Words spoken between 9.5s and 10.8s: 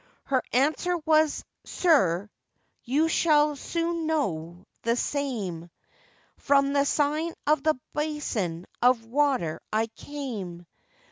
I came.